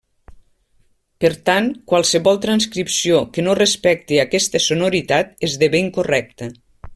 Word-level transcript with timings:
Per 1.25 1.29
tant, 1.49 1.67
qualsevol 1.93 2.39
transcripció 2.45 3.19
que 3.35 3.45
no 3.49 3.55
respecti 3.63 4.19
aquesta 4.25 4.63
sonoritat 4.71 5.47
esdevé 5.51 5.85
incorrecta. 5.91 6.51